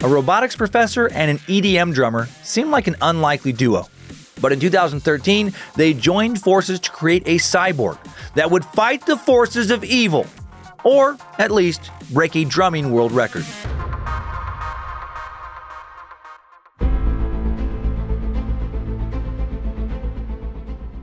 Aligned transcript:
A 0.00 0.08
robotics 0.08 0.56
professor 0.56 1.08
and 1.08 1.30
an 1.30 1.38
EDM 1.48 1.92
drummer 1.92 2.26
seemed 2.42 2.70
like 2.70 2.86
an 2.86 2.96
unlikely 3.02 3.52
duo. 3.52 3.88
But 4.40 4.52
in 4.52 4.60
2013, 4.60 5.52
they 5.76 5.92
joined 5.92 6.40
forces 6.40 6.80
to 6.80 6.90
create 6.90 7.24
a 7.26 7.36
cyborg 7.36 7.98
that 8.34 8.50
would 8.50 8.64
fight 8.64 9.04
the 9.04 9.16
forces 9.16 9.70
of 9.70 9.84
evil, 9.84 10.26
or 10.84 11.18
at 11.38 11.50
least 11.50 11.90
break 12.10 12.36
a 12.36 12.44
drumming 12.44 12.92
world 12.92 13.12
record. 13.12 13.44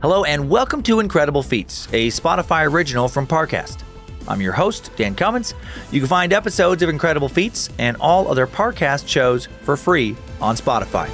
Hello, 0.01 0.23
and 0.23 0.49
welcome 0.49 0.81
to 0.83 0.99
Incredible 0.99 1.43
Feats, 1.43 1.87
a 1.91 2.07
Spotify 2.07 2.71
original 2.71 3.07
from 3.07 3.27
Parcast. 3.27 3.84
I'm 4.27 4.41
your 4.41 4.53
host, 4.53 4.91
Dan 4.95 5.15
Cummins. 5.15 5.53
You 5.91 5.99
can 5.99 6.09
find 6.09 6.33
episodes 6.33 6.81
of 6.83 6.89
Incredible 6.89 7.29
Feats 7.29 7.69
and 7.77 7.97
all 7.97 8.27
other 8.27 8.47
Parcast 8.47 9.07
shows 9.07 9.47
for 9.61 9.77
free 9.77 10.15
on 10.41 10.55
Spotify. 10.55 11.09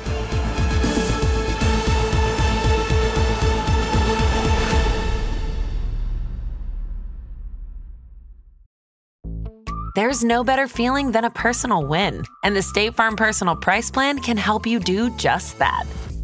There's 9.93 10.23
no 10.23 10.45
better 10.45 10.69
feeling 10.69 11.11
than 11.11 11.25
a 11.25 11.29
personal 11.29 11.85
win, 11.85 12.23
and 12.45 12.55
the 12.55 12.61
State 12.61 12.95
Farm 12.95 13.17
Personal 13.17 13.57
Price 13.57 13.91
Plan 13.91 14.19
can 14.19 14.37
help 14.37 14.65
you 14.65 14.79
do 14.79 15.15
just 15.17 15.59
that. 15.59 15.83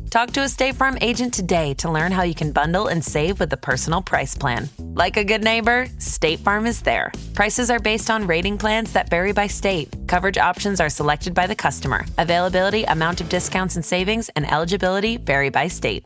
Talk 0.10 0.32
to 0.32 0.42
a 0.42 0.48
State 0.48 0.76
Farm 0.76 0.98
agent 1.02 1.34
today 1.34 1.74
to 1.76 1.92
learn 1.92 2.14
how 2.14 2.24
you 2.24 2.34
can 2.34 2.54
bundle 2.54 2.88
and 2.88 3.04
save 3.04 3.42
with 3.42 3.50
the 3.50 3.58
Personal 3.58 4.02
Price 4.02 4.38
Plan. 4.38 4.70
Like 4.80 5.18
a 5.18 5.24
good 5.24 5.44
neighbor, 5.44 5.88
State 6.00 6.40
Farm 6.40 6.66
is 6.66 6.82
there. 6.82 7.12
Prices 7.34 7.70
are 7.70 7.80
based 7.80 8.10
on 8.10 8.26
rating 8.26 8.58
plans 8.58 8.94
that 8.94 9.10
vary 9.10 9.34
by 9.34 9.48
state. 9.48 9.94
Coverage 10.08 10.38
options 10.38 10.80
are 10.80 10.88
selected 10.88 11.34
by 11.34 11.46
the 11.46 11.56
customer. 11.56 12.06
Availability, 12.20 12.86
amount 12.86 13.20
of 13.20 13.28
discounts 13.28 13.76
and 13.76 13.84
savings, 13.84 14.30
and 14.30 14.50
eligibility 14.50 15.18
vary 15.18 15.50
by 15.50 15.68
state. 15.68 16.06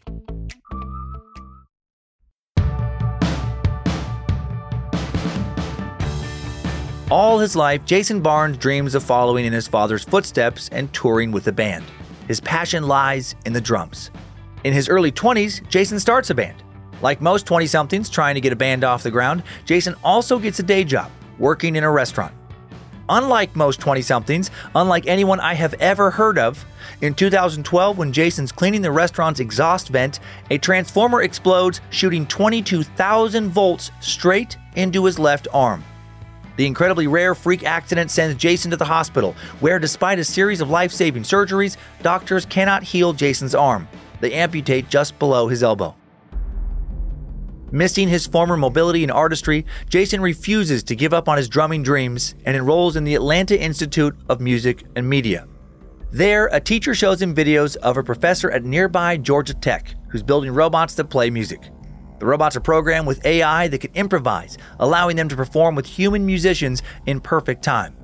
All 7.11 7.37
his 7.37 7.55
life, 7.55 7.85
Jason 7.85 8.21
Barnes 8.21 8.57
dreams 8.57 8.95
of 8.95 9.03
following 9.03 9.45
in 9.45 9.53
his 9.53 9.67
father's 9.67 10.03
footsteps 10.03 10.69
and 10.71 10.91
touring 10.91 11.31
with 11.31 11.47
a 11.47 11.51
band. 11.51 11.85
His 12.31 12.39
passion 12.39 12.87
lies 12.87 13.35
in 13.45 13.51
the 13.51 13.59
drums. 13.59 14.09
In 14.63 14.71
his 14.71 14.87
early 14.87 15.11
20s, 15.11 15.67
Jason 15.67 15.99
starts 15.99 16.29
a 16.29 16.33
band. 16.33 16.63
Like 17.01 17.19
most 17.19 17.45
20 17.45 17.67
somethings 17.67 18.09
trying 18.09 18.35
to 18.35 18.39
get 18.39 18.53
a 18.53 18.55
band 18.55 18.85
off 18.85 19.03
the 19.03 19.11
ground, 19.11 19.43
Jason 19.65 19.95
also 20.01 20.39
gets 20.39 20.57
a 20.59 20.63
day 20.63 20.85
job, 20.85 21.11
working 21.39 21.75
in 21.75 21.83
a 21.83 21.91
restaurant. 21.91 22.33
Unlike 23.09 23.57
most 23.57 23.81
20 23.81 24.01
somethings, 24.01 24.49
unlike 24.75 25.07
anyone 25.07 25.41
I 25.41 25.55
have 25.55 25.73
ever 25.81 26.09
heard 26.09 26.39
of, 26.39 26.65
in 27.01 27.15
2012, 27.15 27.97
when 27.97 28.13
Jason's 28.13 28.53
cleaning 28.53 28.81
the 28.81 28.93
restaurant's 28.93 29.41
exhaust 29.41 29.89
vent, 29.89 30.21
a 30.51 30.57
transformer 30.57 31.23
explodes, 31.23 31.81
shooting 31.89 32.25
22,000 32.27 33.49
volts 33.49 33.91
straight 33.99 34.55
into 34.77 35.03
his 35.03 35.19
left 35.19 35.49
arm. 35.53 35.83
The 36.57 36.65
incredibly 36.65 37.07
rare 37.07 37.33
freak 37.33 37.63
accident 37.63 38.11
sends 38.11 38.35
Jason 38.35 38.71
to 38.71 38.77
the 38.77 38.85
hospital, 38.85 39.35
where, 39.59 39.79
despite 39.79 40.19
a 40.19 40.23
series 40.23 40.61
of 40.61 40.69
life 40.69 40.91
saving 40.91 41.23
surgeries, 41.23 41.77
doctors 42.01 42.45
cannot 42.45 42.83
heal 42.83 43.13
Jason's 43.13 43.55
arm. 43.55 43.87
They 44.19 44.33
amputate 44.33 44.89
just 44.89 45.17
below 45.17 45.47
his 45.47 45.63
elbow. 45.63 45.95
Missing 47.71 48.09
his 48.09 48.27
former 48.27 48.57
mobility 48.57 49.01
and 49.01 49.11
artistry, 49.11 49.65
Jason 49.87 50.19
refuses 50.19 50.83
to 50.83 50.95
give 50.95 51.13
up 51.13 51.29
on 51.29 51.37
his 51.37 51.47
drumming 51.47 51.83
dreams 51.83 52.35
and 52.45 52.55
enrolls 52.55 52.97
in 52.97 53.05
the 53.05 53.15
Atlanta 53.15 53.59
Institute 53.59 54.13
of 54.27 54.41
Music 54.41 54.83
and 54.97 55.09
Media. 55.09 55.47
There, 56.11 56.47
a 56.47 56.59
teacher 56.59 56.93
shows 56.93 57.21
him 57.21 57.33
videos 57.33 57.77
of 57.77 57.95
a 57.95 58.03
professor 58.03 58.51
at 58.51 58.65
nearby 58.65 59.15
Georgia 59.15 59.53
Tech 59.53 59.95
who's 60.09 60.21
building 60.21 60.51
robots 60.51 60.95
that 60.95 61.05
play 61.05 61.29
music. 61.29 61.69
The 62.21 62.27
robots 62.27 62.55
are 62.55 62.59
programmed 62.59 63.07
with 63.07 63.25
AI 63.25 63.67
that 63.69 63.79
can 63.79 63.89
improvise, 63.95 64.55
allowing 64.79 65.15
them 65.15 65.27
to 65.29 65.35
perform 65.35 65.73
with 65.73 65.87
human 65.87 66.23
musicians 66.23 66.83
in 67.07 67.19
perfect 67.19 67.63
time. 67.63 67.95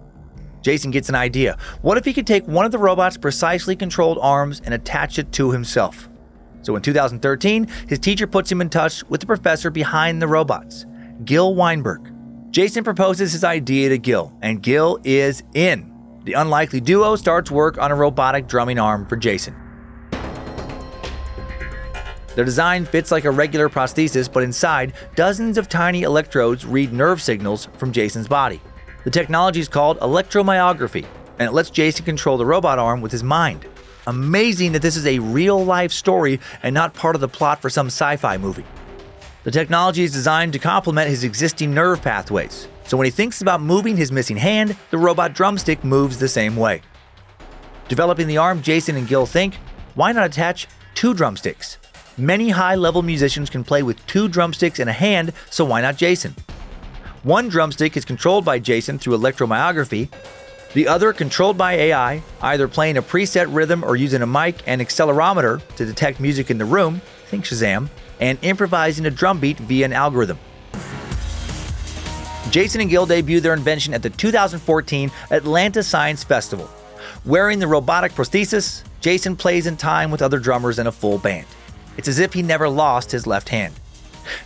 Jason 0.64 0.90
gets 0.90 1.08
an 1.08 1.14
idea. 1.14 1.56
What 1.84 2.00
if 2.00 2.06
he 2.06 2.14
could 2.14 2.26
take 2.26 2.48
one 2.48 2.66
of 2.66 2.72
the 2.72 2.80
robot's 2.80 3.16
precisely 3.16 3.76
controlled 3.76 4.18
arms 4.20 4.60
and 4.66 4.74
attach 4.74 5.20
it 5.20 5.32
to 5.34 5.52
himself? 5.52 6.10
So 6.64 6.76
in 6.76 6.82
2013, 6.82 7.68
his 7.88 8.00
teacher 8.00 8.26
puts 8.26 8.52
him 8.52 8.60
in 8.60 8.72
touch 8.72 9.04
with 9.04 9.22
the 9.22 9.28
professor 9.28 9.70
behind 9.70 10.20
the 10.20 10.28
robots, 10.28 10.88
Gil 11.24 11.54
Weinberg. 11.54 12.12
Jason 12.50 12.84
proposes 12.84 13.34
his 13.34 13.44
idea 13.44 13.90
to 13.90 14.00
Gil, 14.00 14.36
and 14.42 14.64
Gil 14.64 15.00
is 15.04 15.44
in. 15.54 15.94
The 16.24 16.34
unlikely 16.34 16.82
duo 16.82 17.18
starts 17.18 17.52
work 17.52 17.78
on 17.78 17.92
a 17.92 17.96
robotic 17.96 18.48
drumming 18.48 18.80
arm 18.80 19.06
for 19.06 19.16
Jason. 19.16 19.56
The 22.38 22.46
design 22.46 22.86
fits 22.86 23.12
like 23.12 23.26
a 23.26 23.32
regular 23.32 23.68
prosthesis, 23.68 24.32
but 24.32 24.44
inside, 24.44 24.94
dozens 25.16 25.58
of 25.58 25.68
tiny 25.68 26.04
electrodes 26.04 26.68
read 26.68 26.94
nerve 26.94 27.20
signals 27.20 27.68
from 27.80 27.92
Jason's 27.92 28.28
body. 28.28 28.62
The 29.06 29.10
technology 29.10 29.60
is 29.60 29.68
called 29.68 30.00
electromyography, 30.02 31.08
and 31.40 31.50
it 31.50 31.52
lets 31.52 31.72
Jason 31.72 32.06
control 32.06 32.38
the 32.38 32.46
robot 32.46 32.78
arm 32.78 33.02
with 33.02 33.12
his 33.12 33.24
mind. 33.24 33.66
Amazing 34.06 34.74
that 34.74 34.84
this 34.84 34.96
is 34.96 35.08
a 35.08 35.18
real 35.18 35.66
life 35.66 35.92
story 35.92 36.40
and 36.62 36.76
not 36.76 36.94
part 36.94 37.16
of 37.16 37.22
the 37.22 37.28
plot 37.28 37.60
for 37.60 37.72
some 37.72 37.88
sci 37.88 38.18
fi 38.18 38.38
movie. 38.38 38.66
The 39.44 39.50
technology 39.50 40.04
is 40.04 40.14
designed 40.14 40.54
to 40.54 40.60
complement 40.60 41.10
his 41.10 41.24
existing 41.24 41.74
nerve 41.74 42.04
pathways, 42.04 42.68
so 42.86 42.98
when 42.98 43.06
he 43.06 43.12
thinks 43.12 43.42
about 43.42 43.64
moving 43.64 43.98
his 43.98 44.12
missing 44.12 44.38
hand, 44.38 44.78
the 44.92 45.00
robot 45.00 45.34
drumstick 45.34 45.84
moves 45.84 46.20
the 46.20 46.30
same 46.30 46.56
way. 46.56 46.84
Developing 47.88 48.28
the 48.28 48.38
arm, 48.38 48.62
Jason 48.62 48.96
and 48.96 49.08
Gil 49.08 49.26
think, 49.26 49.56
why 49.96 50.12
not 50.12 50.28
attach 50.28 50.68
two 50.94 51.16
drumsticks? 51.16 51.80
Many 52.20 52.50
high 52.50 52.74
level 52.74 53.04
musicians 53.04 53.48
can 53.48 53.64
play 53.64 53.84
with 53.84 54.04
two 54.08 54.28
drumsticks 54.28 54.80
in 54.80 54.88
a 54.88 54.92
hand, 54.94 55.34
so 55.52 55.64
why 55.64 55.82
not 55.82 55.98
Jason? 55.98 56.34
One 57.22 57.48
drumstick 57.48 57.96
is 57.96 58.06
controlled 58.06 58.44
by 58.44 58.58
Jason 58.58 58.98
through 58.98 59.16
electromyography, 59.20 60.10
the 60.74 60.88
other 60.88 61.14
controlled 61.14 61.60
by 61.60 61.74
AI, 61.74 62.24
either 62.42 62.68
playing 62.68 62.98
a 62.98 63.04
preset 63.04 63.54
rhythm 63.54 63.84
or 63.84 63.96
using 63.96 64.24
a 64.24 64.26
mic 64.26 64.64
and 64.66 64.82
accelerometer 64.82 65.62
to 65.76 65.86
detect 65.86 66.20
music 66.20 66.50
in 66.50 66.58
the 66.58 66.66
room, 66.66 67.04
think 67.28 67.46
Shazam, 67.46 67.88
and 68.20 68.40
improvising 68.42 69.06
a 69.06 69.12
drum 69.12 69.40
beat 69.40 69.60
via 69.60 69.86
an 69.86 69.94
algorithm. 69.94 70.40
Jason 72.50 72.82
and 72.82 72.90
Gil 72.90 73.06
debuted 73.06 73.42
their 73.42 73.54
invention 73.54 73.94
at 73.94 74.02
the 74.02 74.10
2014 74.10 75.12
Atlanta 75.30 75.84
Science 75.84 76.24
Festival. 76.24 76.68
Wearing 77.26 77.60
the 77.60 77.68
robotic 77.68 78.14
prosthesis, 78.14 78.82
Jason 79.02 79.36
plays 79.36 79.68
in 79.68 79.78
time 79.78 80.10
with 80.10 80.24
other 80.24 80.40
drummers 80.40 80.80
in 80.80 80.88
a 80.88 80.92
full 80.92 81.20
band. 81.20 81.46
It's 81.98 82.08
as 82.08 82.20
if 82.20 82.34
he 82.34 82.42
never 82.42 82.70
lost 82.70 83.12
his 83.12 83.28
left 83.28 83.50
hand. 83.50 83.74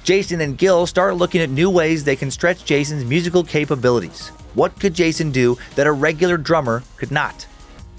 Jason 0.03 0.41
and 0.41 0.57
Gil 0.57 0.85
start 0.87 1.15
looking 1.15 1.41
at 1.41 1.49
new 1.49 1.69
ways 1.69 2.03
they 2.03 2.15
can 2.15 2.31
stretch 2.31 2.65
Jason's 2.65 3.05
musical 3.05 3.43
capabilities. 3.43 4.29
What 4.53 4.79
could 4.79 4.93
Jason 4.93 5.31
do 5.31 5.57
that 5.75 5.87
a 5.87 5.91
regular 5.91 6.37
drummer 6.37 6.83
could 6.97 7.11
not? 7.11 7.47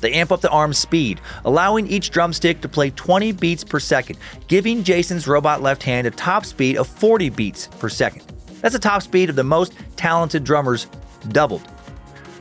They 0.00 0.12
amp 0.14 0.32
up 0.32 0.40
the 0.40 0.50
arm's 0.50 0.78
speed, 0.78 1.20
allowing 1.44 1.86
each 1.86 2.10
drumstick 2.10 2.60
to 2.62 2.68
play 2.68 2.90
20 2.90 3.32
beats 3.32 3.62
per 3.62 3.78
second, 3.78 4.18
giving 4.48 4.82
Jason's 4.82 5.28
robot 5.28 5.62
left 5.62 5.82
hand 5.84 6.06
a 6.06 6.10
top 6.10 6.44
speed 6.44 6.76
of 6.76 6.88
40 6.88 7.30
beats 7.30 7.68
per 7.78 7.88
second. 7.88 8.22
That's 8.60 8.74
a 8.74 8.80
top 8.80 9.02
speed 9.02 9.30
of 9.30 9.36
the 9.36 9.44
most 9.44 9.74
talented 9.96 10.44
drummers 10.44 10.86
doubled. 11.28 11.62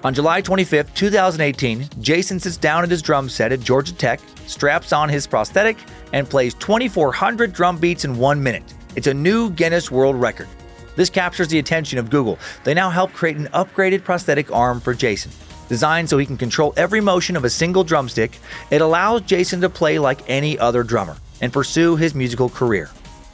On 0.04 0.14
July 0.14 0.42
25, 0.42 0.94
2018, 0.96 1.88
Jason 2.02 2.40
sits 2.40 2.58
down 2.58 2.84
at 2.84 2.90
his 2.90 3.04
drum 3.04 3.30
set 3.30 3.52
at 3.52 3.60
Georgia 3.60 3.94
Tech, 3.94 4.20
straps 4.48 4.92
on 4.92 5.08
his 5.10 5.28
prosthetic, 5.28 5.78
and 6.14 6.30
plays 6.30 6.54
2,400 6.56 7.54
drum 7.54 7.78
beats 7.78 8.06
in 8.06 8.18
one 8.18 8.42
minute. 8.42 8.74
It's 8.96 9.08
a 9.08 9.14
new 9.14 9.50
Guinness 9.50 9.90
World 9.90 10.16
Record. 10.16 10.48
This 10.96 11.10
captures 11.10 11.48
the 11.48 11.60
attention 11.60 12.00
of 12.00 12.10
Google. 12.10 12.38
They 12.64 12.74
now 12.74 12.90
help 12.90 13.14
create 13.14 13.38
an 13.38 13.48
upgraded 13.48 14.04
prosthetic 14.04 14.52
arm 14.52 14.80
for 14.80 14.94
Jason. 14.94 15.32
Designed 15.70 16.10
so 16.10 16.18
he 16.18 16.26
can 16.26 16.38
control 16.38 16.74
every 16.76 17.00
motion 17.00 17.38
of 17.38 17.46
a 17.46 17.50
single 17.50 17.86
drumstick, 17.86 18.40
it 18.72 18.82
allows 18.82 19.22
Jason 19.22 19.62
to 19.62 19.70
play 19.70 20.00
like 20.00 20.30
any 20.30 20.60
other 20.60 20.84
drummer 20.84 21.16
and 21.40 21.54
pursue 21.54 21.96
his 21.96 22.14
musical 22.14 22.50
career. 22.50 22.90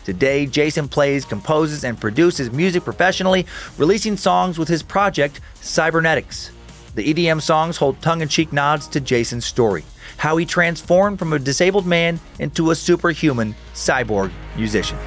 Today, 0.05 0.45
Jason 0.45 0.87
plays, 0.87 1.25
composes, 1.25 1.83
and 1.83 1.99
produces 1.99 2.51
music 2.51 2.83
professionally, 2.83 3.45
releasing 3.77 4.15
songs 4.15 4.57
with 4.57 4.69
his 4.69 4.83
project, 4.83 5.41
Cybernetics. 5.55 6.51
The 6.97 7.13
EDM 7.13 7.43
songs 7.43 7.77
hold 7.77 8.01
tongue 8.01 8.21
in 8.21 8.27
cheek 8.27 8.51
nods 8.51 8.87
to 8.87 8.99
Jason's 8.99 9.45
story 9.45 9.85
how 10.17 10.35
he 10.37 10.47
transformed 10.47 11.19
from 11.19 11.31
a 11.31 11.37
disabled 11.37 11.85
man 11.85 12.19
into 12.39 12.71
a 12.71 12.75
superhuman 12.75 13.53
cyborg 13.75 14.31
musician. 14.55 14.97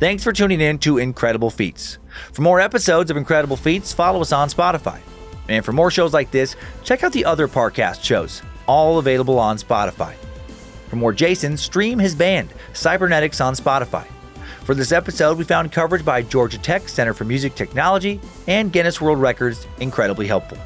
Thanks 0.00 0.24
for 0.24 0.32
tuning 0.32 0.62
in 0.62 0.78
to 0.78 0.96
Incredible 0.96 1.50
Feats. 1.50 1.98
For 2.32 2.40
more 2.40 2.58
episodes 2.58 3.10
of 3.10 3.18
Incredible 3.18 3.58
Feats, 3.58 3.92
follow 3.92 4.22
us 4.22 4.32
on 4.32 4.48
Spotify. 4.48 5.00
And 5.50 5.66
for 5.66 5.72
more 5.72 5.90
shows 5.90 6.14
like 6.14 6.30
this, 6.30 6.56
check 6.82 7.04
out 7.04 7.12
the 7.12 7.26
other 7.26 7.46
Parcast 7.46 8.02
shows, 8.02 8.40
all 8.66 8.96
available 8.98 9.38
on 9.38 9.58
Spotify. 9.58 10.14
For 10.88 10.96
more 10.96 11.12
Jason, 11.12 11.58
stream 11.58 11.98
his 11.98 12.14
band, 12.14 12.48
Cybernetics, 12.72 13.42
on 13.42 13.54
Spotify. 13.54 14.06
For 14.66 14.74
this 14.74 14.90
episode, 14.90 15.38
we 15.38 15.44
found 15.44 15.70
coverage 15.70 16.04
by 16.04 16.22
Georgia 16.22 16.58
Tech 16.58 16.88
Center 16.88 17.14
for 17.14 17.22
Music 17.22 17.54
Technology 17.54 18.20
and 18.48 18.72
Guinness 18.72 19.00
World 19.00 19.20
Records 19.20 19.64
incredibly 19.78 20.26
helpful. 20.26 20.58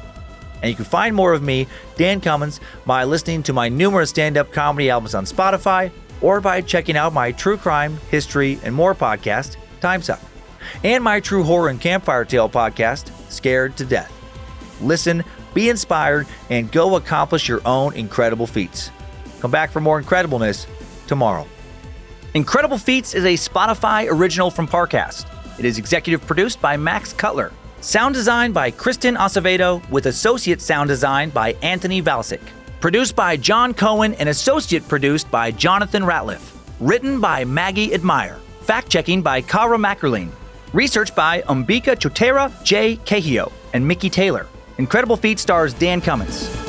And 0.63 0.71
you 0.71 0.75
can 0.75 0.85
find 0.85 1.15
more 1.15 1.33
of 1.33 1.43
me, 1.43 1.67
Dan 1.97 2.19
Cummins, 2.19 2.59
by 2.87 3.03
listening 3.03 3.43
to 3.43 3.53
my 3.53 3.69
numerous 3.69 4.09
stand 4.09 4.37
up 4.37 4.51
comedy 4.51 4.89
albums 4.89 5.13
on 5.13 5.25
Spotify 5.25 5.91
or 6.19 6.41
by 6.41 6.61
checking 6.61 6.97
out 6.97 7.13
my 7.13 7.31
true 7.31 7.57
crime, 7.57 7.99
history, 8.09 8.57
and 8.63 8.73
more 8.73 8.95
podcast, 8.95 9.55
Time's 9.81 10.09
Up, 10.09 10.21
and 10.83 11.03
my 11.03 11.19
true 11.19 11.43
horror 11.43 11.69
and 11.69 11.79
campfire 11.79 12.25
tale 12.25 12.49
podcast, 12.49 13.11
Scared 13.31 13.77
to 13.77 13.85
Death. 13.85 14.11
Listen, 14.81 15.23
be 15.53 15.69
inspired, 15.69 16.25
and 16.49 16.71
go 16.71 16.95
accomplish 16.95 17.47
your 17.47 17.61
own 17.67 17.93
incredible 17.93 18.47
feats. 18.47 18.89
Come 19.41 19.51
back 19.51 19.69
for 19.69 19.79
more 19.79 20.01
incredibleness 20.01 20.65
tomorrow. 21.05 21.45
Incredible 22.33 22.77
Feats 22.77 23.13
is 23.13 23.25
a 23.25 23.33
Spotify 23.33 24.07
original 24.09 24.49
from 24.49 24.65
Parcast. 24.65 25.25
It 25.59 25.65
is 25.65 25.77
executive 25.77 26.25
produced 26.25 26.61
by 26.61 26.77
Max 26.77 27.11
Cutler. 27.11 27.51
Sound 27.81 28.15
design 28.15 28.53
by 28.53 28.71
Kristen 28.71 29.15
Acevedo 29.15 29.87
with 29.89 30.05
associate 30.05 30.61
sound 30.61 30.87
design 30.87 31.29
by 31.31 31.51
Anthony 31.61 32.01
Valsic. 32.01 32.39
Produced 32.79 33.17
by 33.17 33.35
John 33.35 33.73
Cohen 33.73 34.13
and 34.13 34.29
associate 34.29 34.87
produced 34.87 35.29
by 35.29 35.51
Jonathan 35.51 36.03
Ratliff. 36.03 36.55
Written 36.79 37.19
by 37.19 37.43
Maggie 37.43 37.93
Admire. 37.93 38.39
Fact 38.61 38.87
checking 38.89 39.21
by 39.21 39.41
Kara 39.41 39.77
Mackerline. 39.77 40.31
Research 40.71 41.13
by 41.13 41.41
Umbika 41.41 41.97
Chotera, 41.97 42.49
Jay 42.63 42.95
Cahio, 42.95 43.51
and 43.73 43.85
Mickey 43.85 44.09
Taylor. 44.09 44.47
Incredible 44.77 45.17
Feat 45.17 45.37
stars 45.37 45.73
Dan 45.73 45.99
Cummins. 45.99 46.60